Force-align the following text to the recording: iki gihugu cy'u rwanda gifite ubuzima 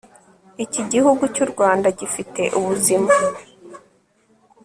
iki 0.63 0.81
gihugu 0.91 1.23
cy'u 1.33 1.47
rwanda 1.51 1.87
gifite 1.99 2.41
ubuzima 2.59 3.13